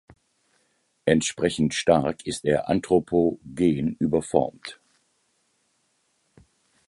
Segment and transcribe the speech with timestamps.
[1.05, 4.81] Entsprechend stark ist er anthropogen überformt.